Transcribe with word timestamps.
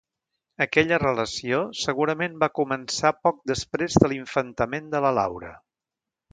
Aquella 0.65 0.97
relació 1.03 1.59
segurament 1.81 2.39
va 2.45 2.49
començar 2.61 3.13
poc 3.27 3.39
després 3.53 4.01
de 4.01 4.13
l’infantament 4.13 4.93
de 4.97 5.07
la 5.09 5.17
Laura. 5.23 5.57